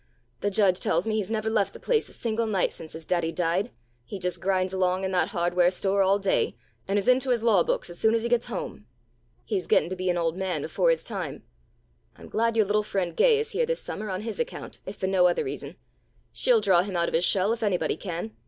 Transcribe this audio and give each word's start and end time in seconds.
The 0.39 0.49
Judge 0.49 0.79
tells 0.79 1.05
me 1.05 1.17
he's 1.17 1.29
never 1.29 1.47
left 1.47 1.73
the 1.73 1.79
place 1.79 2.09
a 2.09 2.13
single 2.13 2.47
night 2.47 2.73
since 2.73 2.93
his 2.93 3.05
Daddy 3.05 3.31
died. 3.31 3.69
He 4.03 4.17
just 4.17 4.41
grinds 4.41 4.73
along 4.73 5.03
in 5.03 5.11
that 5.11 5.27
hardware 5.27 5.69
store 5.69 6.01
all 6.01 6.17
day, 6.17 6.57
and 6.87 6.97
is 6.97 7.07
into 7.07 7.29
his 7.29 7.43
law 7.43 7.61
books 7.63 7.87
as 7.87 7.99
soon 7.99 8.15
as 8.15 8.23
he 8.23 8.29
gets 8.29 8.47
home. 8.47 8.87
He's 9.45 9.67
getting 9.67 9.91
to 9.91 9.95
be 9.95 10.09
an 10.09 10.17
old 10.17 10.35
man 10.35 10.63
before 10.63 10.89
his 10.89 11.03
time. 11.03 11.43
I'm 12.17 12.29
glad 12.29 12.57
your 12.57 12.65
little 12.65 12.81
friend 12.81 13.15
Gay 13.15 13.37
is 13.37 13.51
here 13.51 13.67
this 13.67 13.79
summer, 13.83 14.09
on 14.09 14.21
his 14.21 14.39
account, 14.39 14.81
if 14.87 14.95
for 14.95 15.05
no 15.05 15.27
other 15.27 15.43
reason. 15.43 15.75
She'll 16.33 16.61
draw 16.61 16.81
him 16.81 16.95
out 16.95 17.07
of 17.07 17.13
his 17.13 17.23
shell 17.23 17.53
if 17.53 17.61
anybody 17.61 17.95
can. 17.95 18.35